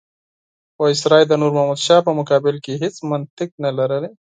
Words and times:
وایسرا 0.79 1.17
د 1.27 1.31
نور 1.41 1.51
محمد 1.55 1.79
شاه 1.87 2.05
په 2.07 2.11
مقابل 2.19 2.55
کې 2.65 2.79
هېڅ 2.83 2.95
منطق 3.11 3.49
نه 3.63 3.69
درلود. 3.77 4.13